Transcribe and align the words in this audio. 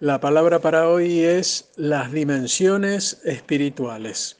La 0.00 0.18
palabra 0.18 0.60
para 0.60 0.88
hoy 0.88 1.20
es 1.20 1.72
las 1.76 2.10
dimensiones 2.10 3.20
espirituales. 3.22 4.38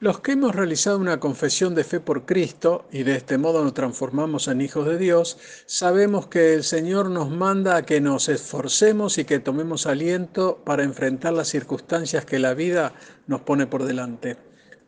Los 0.00 0.20
que 0.20 0.32
hemos 0.32 0.54
realizado 0.54 0.98
una 0.98 1.18
confesión 1.18 1.74
de 1.74 1.82
fe 1.82 1.98
por 1.98 2.26
Cristo 2.26 2.84
y 2.92 3.02
de 3.02 3.16
este 3.16 3.38
modo 3.38 3.64
nos 3.64 3.72
transformamos 3.72 4.48
en 4.48 4.60
hijos 4.60 4.86
de 4.86 4.98
Dios, 4.98 5.38
sabemos 5.64 6.26
que 6.26 6.52
el 6.52 6.62
Señor 6.62 7.08
nos 7.08 7.30
manda 7.30 7.74
a 7.76 7.86
que 7.86 8.02
nos 8.02 8.28
esforcemos 8.28 9.16
y 9.16 9.24
que 9.24 9.38
tomemos 9.38 9.86
aliento 9.86 10.58
para 10.62 10.84
enfrentar 10.84 11.32
las 11.32 11.48
circunstancias 11.48 12.26
que 12.26 12.38
la 12.38 12.52
vida 12.52 12.92
nos 13.26 13.40
pone 13.40 13.66
por 13.66 13.84
delante. 13.84 14.36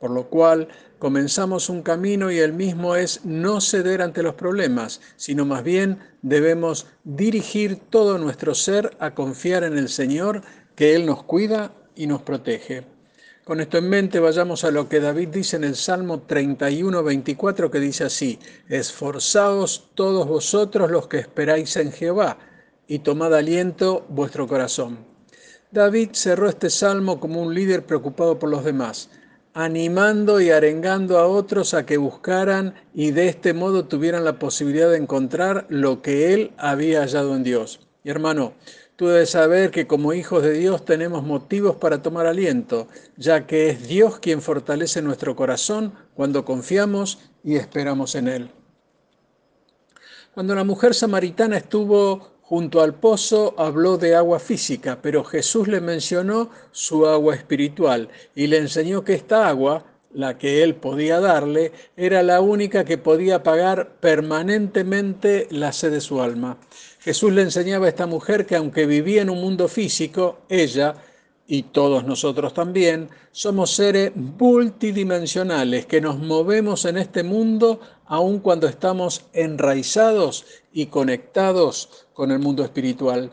Por 0.00 0.10
lo 0.10 0.28
cual 0.28 0.68
comenzamos 0.98 1.68
un 1.68 1.82
camino 1.82 2.30
y 2.30 2.38
el 2.38 2.52
mismo 2.52 2.94
es 2.94 3.24
no 3.24 3.60
ceder 3.60 4.00
ante 4.00 4.22
los 4.22 4.34
problemas, 4.34 5.00
sino 5.16 5.44
más 5.44 5.64
bien 5.64 5.98
debemos 6.22 6.86
dirigir 7.04 7.76
todo 7.90 8.18
nuestro 8.18 8.54
ser 8.54 8.96
a 9.00 9.14
confiar 9.14 9.64
en 9.64 9.76
el 9.76 9.88
Señor, 9.88 10.42
que 10.76 10.94
Él 10.94 11.04
nos 11.04 11.24
cuida 11.24 11.72
y 11.96 12.06
nos 12.06 12.22
protege. 12.22 12.84
Con 13.44 13.60
esto 13.60 13.78
en 13.78 13.88
mente 13.88 14.20
vayamos 14.20 14.62
a 14.64 14.70
lo 14.70 14.88
que 14.88 15.00
David 15.00 15.28
dice 15.28 15.56
en 15.56 15.64
el 15.64 15.74
Salmo 15.74 16.20
31, 16.20 17.02
24, 17.02 17.70
que 17.70 17.80
dice 17.80 18.04
así, 18.04 18.38
Esforzaos 18.68 19.90
todos 19.94 20.28
vosotros 20.28 20.90
los 20.90 21.08
que 21.08 21.18
esperáis 21.18 21.76
en 21.76 21.90
Jehová, 21.90 22.38
y 22.86 23.00
tomad 23.00 23.34
aliento 23.34 24.06
vuestro 24.08 24.46
corazón. 24.46 24.98
David 25.72 26.10
cerró 26.12 26.48
este 26.48 26.70
salmo 26.70 27.18
como 27.18 27.42
un 27.42 27.54
líder 27.54 27.84
preocupado 27.84 28.38
por 28.38 28.48
los 28.48 28.64
demás 28.64 29.10
animando 29.58 30.40
y 30.40 30.50
arengando 30.50 31.18
a 31.18 31.26
otros 31.26 31.74
a 31.74 31.84
que 31.84 31.96
buscaran 31.96 32.74
y 32.94 33.10
de 33.10 33.26
este 33.28 33.54
modo 33.54 33.86
tuvieran 33.86 34.24
la 34.24 34.38
posibilidad 34.38 34.88
de 34.88 34.98
encontrar 34.98 35.66
lo 35.68 36.00
que 36.00 36.32
él 36.32 36.52
había 36.58 37.00
hallado 37.00 37.34
en 37.34 37.42
Dios. 37.42 37.80
Y 38.04 38.10
hermano, 38.10 38.52
tú 38.94 39.08
debes 39.08 39.30
saber 39.30 39.72
que 39.72 39.88
como 39.88 40.12
hijos 40.12 40.44
de 40.44 40.52
Dios 40.52 40.84
tenemos 40.84 41.24
motivos 41.24 41.74
para 41.74 42.02
tomar 42.02 42.26
aliento, 42.26 42.86
ya 43.16 43.48
que 43.48 43.68
es 43.68 43.88
Dios 43.88 44.20
quien 44.20 44.42
fortalece 44.42 45.02
nuestro 45.02 45.34
corazón 45.34 45.92
cuando 46.14 46.44
confiamos 46.44 47.18
y 47.42 47.56
esperamos 47.56 48.14
en 48.14 48.28
Él. 48.28 48.50
Cuando 50.34 50.54
la 50.54 50.62
mujer 50.62 50.94
samaritana 50.94 51.56
estuvo 51.56 52.37
Junto 52.48 52.80
al 52.80 52.94
pozo 52.94 53.54
habló 53.58 53.98
de 53.98 54.14
agua 54.14 54.38
física, 54.38 55.00
pero 55.02 55.22
Jesús 55.22 55.68
le 55.68 55.82
mencionó 55.82 56.48
su 56.72 57.06
agua 57.06 57.34
espiritual 57.34 58.08
y 58.34 58.46
le 58.46 58.56
enseñó 58.56 59.04
que 59.04 59.12
esta 59.12 59.48
agua, 59.48 59.84
la 60.14 60.38
que 60.38 60.62
él 60.62 60.74
podía 60.74 61.20
darle, 61.20 61.72
era 61.94 62.22
la 62.22 62.40
única 62.40 62.86
que 62.86 62.96
podía 62.96 63.42
pagar 63.42 63.96
permanentemente 64.00 65.46
la 65.50 65.74
sed 65.74 65.90
de 65.90 66.00
su 66.00 66.22
alma. 66.22 66.56
Jesús 67.00 67.34
le 67.34 67.42
enseñaba 67.42 67.84
a 67.84 67.90
esta 67.90 68.06
mujer 68.06 68.46
que 68.46 68.56
aunque 68.56 68.86
vivía 68.86 69.20
en 69.20 69.28
un 69.28 69.42
mundo 69.42 69.68
físico, 69.68 70.38
ella 70.48 70.94
y 71.50 71.62
todos 71.62 72.04
nosotros 72.04 72.52
también, 72.52 73.08
somos 73.32 73.74
seres 73.74 74.12
multidimensionales 74.14 75.86
que 75.86 76.02
nos 76.02 76.18
movemos 76.18 76.84
en 76.84 76.98
este 76.98 77.22
mundo 77.22 77.80
aun 78.04 78.40
cuando 78.40 78.68
estamos 78.68 79.24
enraizados 79.32 80.44
y 80.72 80.86
conectados 80.86 82.06
con 82.12 82.30
el 82.30 82.38
mundo 82.38 82.62
espiritual. 82.62 83.30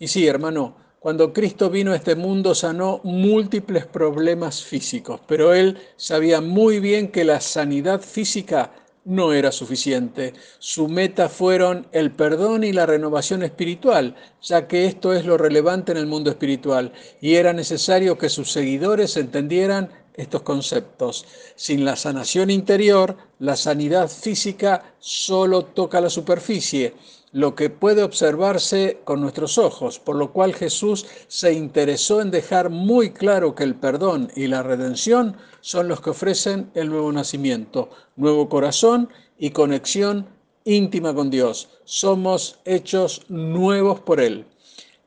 Y 0.00 0.08
sí, 0.08 0.26
hermano, 0.26 0.76
cuando 0.98 1.32
Cristo 1.32 1.70
vino 1.70 1.92
a 1.92 1.96
este 1.96 2.16
mundo 2.16 2.56
sanó 2.56 3.00
múltiples 3.04 3.86
problemas 3.86 4.64
físicos, 4.64 5.20
pero 5.28 5.54
él 5.54 5.78
sabía 5.96 6.40
muy 6.40 6.80
bien 6.80 7.12
que 7.12 7.24
la 7.24 7.40
sanidad 7.40 8.00
física 8.00 8.72
no 9.04 9.32
era 9.32 9.52
suficiente. 9.52 10.32
Su 10.58 10.88
meta 10.88 11.28
fueron 11.28 11.86
el 11.92 12.10
perdón 12.10 12.64
y 12.64 12.72
la 12.72 12.86
renovación 12.86 13.42
espiritual, 13.42 14.16
ya 14.42 14.66
que 14.66 14.86
esto 14.86 15.12
es 15.12 15.24
lo 15.24 15.36
relevante 15.36 15.92
en 15.92 15.98
el 15.98 16.06
mundo 16.06 16.30
espiritual, 16.30 16.92
y 17.20 17.34
era 17.34 17.52
necesario 17.52 18.18
que 18.18 18.28
sus 18.28 18.50
seguidores 18.50 19.16
entendieran 19.16 19.90
estos 20.14 20.42
conceptos. 20.42 21.26
Sin 21.56 21.84
la 21.84 21.96
sanación 21.96 22.50
interior, 22.50 23.16
la 23.38 23.56
sanidad 23.56 24.08
física 24.08 24.94
solo 24.98 25.64
toca 25.64 26.00
la 26.00 26.10
superficie 26.10 26.94
lo 27.34 27.56
que 27.56 27.68
puede 27.68 28.04
observarse 28.04 29.00
con 29.02 29.20
nuestros 29.20 29.58
ojos, 29.58 29.98
por 29.98 30.14
lo 30.14 30.32
cual 30.32 30.54
Jesús 30.54 31.04
se 31.26 31.52
interesó 31.52 32.20
en 32.20 32.30
dejar 32.30 32.70
muy 32.70 33.10
claro 33.10 33.56
que 33.56 33.64
el 33.64 33.74
perdón 33.74 34.30
y 34.36 34.46
la 34.46 34.62
redención 34.62 35.36
son 35.60 35.88
los 35.88 36.00
que 36.00 36.10
ofrecen 36.10 36.70
el 36.74 36.90
nuevo 36.90 37.10
nacimiento, 37.10 37.90
nuevo 38.14 38.48
corazón 38.48 39.08
y 39.36 39.50
conexión 39.50 40.28
íntima 40.62 41.12
con 41.12 41.28
Dios. 41.28 41.70
Somos 41.84 42.60
hechos 42.64 43.22
nuevos 43.28 43.98
por 43.98 44.20
Él. 44.20 44.46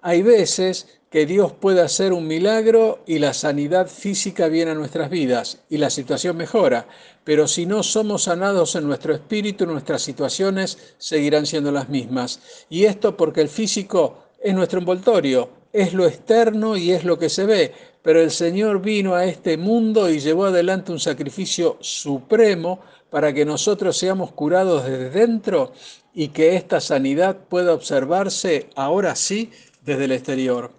Hay 0.01 0.21
veces 0.21 0.99
que 1.09 1.25
Dios 1.25 1.53
puede 1.53 1.81
hacer 1.81 2.13
un 2.13 2.27
milagro 2.27 2.99
y 3.07 3.19
la 3.19 3.33
sanidad 3.33 3.87
física 3.87 4.47
viene 4.47 4.71
a 4.71 4.75
nuestras 4.75 5.09
vidas 5.09 5.59
y 5.69 5.77
la 5.77 5.89
situación 5.89 6.35
mejora, 6.37 6.87
pero 7.23 7.47
si 7.47 7.65
no 7.65 7.81
somos 7.81 8.23
sanados 8.23 8.75
en 8.75 8.85
nuestro 8.85 9.13
espíritu, 9.13 9.65
nuestras 9.65 10.01
situaciones 10.01 10.95
seguirán 10.97 11.45
siendo 11.45 11.71
las 11.71 11.89
mismas. 11.89 12.41
Y 12.69 12.85
esto 12.85 13.15
porque 13.15 13.41
el 13.41 13.49
físico 13.49 14.25
es 14.41 14.53
nuestro 14.53 14.79
envoltorio, 14.79 15.49
es 15.73 15.93
lo 15.93 16.05
externo 16.05 16.75
y 16.75 16.91
es 16.91 17.03
lo 17.03 17.17
que 17.17 17.29
se 17.29 17.45
ve, 17.45 17.73
pero 18.01 18.21
el 18.21 18.31
Señor 18.31 18.81
vino 18.81 19.15
a 19.15 19.25
este 19.25 19.57
mundo 19.57 20.09
y 20.09 20.19
llevó 20.19 20.45
adelante 20.45 20.91
un 20.91 20.99
sacrificio 20.99 21.77
supremo 21.79 22.79
para 23.09 23.33
que 23.33 23.45
nosotros 23.45 23.97
seamos 23.97 24.31
curados 24.31 24.85
desde 24.85 25.09
dentro 25.09 25.71
y 26.13 26.29
que 26.29 26.55
esta 26.55 26.81
sanidad 26.81 27.37
pueda 27.49 27.73
observarse 27.73 28.69
ahora 28.75 29.15
sí 29.15 29.51
desde 29.87 30.03
el 30.03 30.11
exterior. 30.11 30.71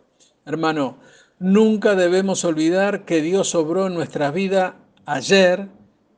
Hermano, 0.44 0.98
nunca 1.38 1.94
debemos 1.94 2.44
olvidar 2.44 3.06
que 3.06 3.22
Dios 3.22 3.54
obró 3.54 3.86
en 3.86 3.94
nuestra 3.94 4.30
vida 4.30 4.76
ayer, 5.06 5.68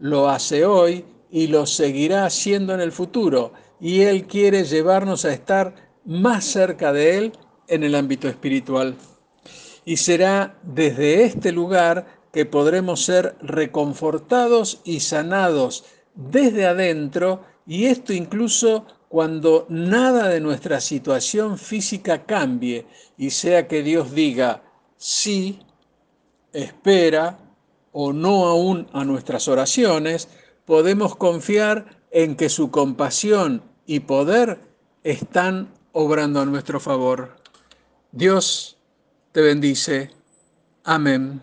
lo 0.00 0.28
hace 0.28 0.64
hoy 0.66 1.04
y 1.30 1.46
lo 1.46 1.66
seguirá 1.66 2.26
haciendo 2.26 2.74
en 2.74 2.80
el 2.80 2.90
futuro. 2.90 3.52
Y 3.80 4.00
Él 4.00 4.26
quiere 4.26 4.64
llevarnos 4.64 5.24
a 5.24 5.32
estar 5.32 5.74
más 6.04 6.44
cerca 6.44 6.92
de 6.92 7.16
Él 7.16 7.32
en 7.68 7.84
el 7.84 7.94
ámbito 7.94 8.28
espiritual. 8.28 8.96
Y 9.84 9.96
será 9.96 10.58
desde 10.64 11.22
este 11.22 11.52
lugar 11.52 12.18
que 12.32 12.44
podremos 12.44 13.04
ser 13.04 13.36
reconfortados 13.40 14.80
y 14.82 14.98
sanados 15.00 15.84
desde 16.14 16.66
adentro, 16.66 17.44
y 17.66 17.86
esto 17.86 18.12
incluso 18.12 18.84
cuando 19.10 19.66
nada 19.68 20.28
de 20.28 20.38
nuestra 20.38 20.80
situación 20.80 21.58
física 21.58 22.26
cambie 22.26 22.86
y 23.18 23.30
sea 23.30 23.66
que 23.66 23.82
Dios 23.82 24.12
diga 24.12 24.62
sí, 24.96 25.58
espera 26.52 27.36
o 27.90 28.12
no 28.12 28.46
aún 28.46 28.86
a 28.92 29.04
nuestras 29.04 29.48
oraciones, 29.48 30.28
podemos 30.64 31.16
confiar 31.16 32.04
en 32.12 32.36
que 32.36 32.48
su 32.48 32.70
compasión 32.70 33.64
y 33.84 33.98
poder 33.98 34.60
están 35.02 35.74
obrando 35.90 36.40
a 36.40 36.46
nuestro 36.46 36.78
favor. 36.78 37.36
Dios 38.12 38.78
te 39.32 39.40
bendice. 39.40 40.12
Amén. 40.84 41.42